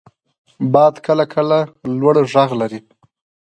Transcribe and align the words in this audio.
•باد 0.73 0.95
کله 1.05 1.25
کله 1.33 1.57
لوړ 1.99 2.15
ږغ 2.31 2.49
لري. 2.61 2.79